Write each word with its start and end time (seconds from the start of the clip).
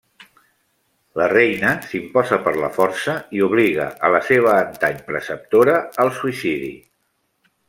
La 1.19 1.25
reina 1.33 1.73
s'imposa 1.91 2.39
per 2.47 2.53
la 2.63 2.71
força 2.77 3.15
i 3.39 3.43
obliga 3.51 3.87
a 4.09 4.13
la 4.19 4.25
seva 4.31 4.57
antany 4.65 5.01
preceptor 5.11 5.73
al 5.77 6.15
suïcidi. 6.23 6.77